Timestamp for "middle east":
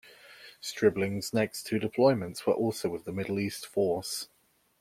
3.11-3.67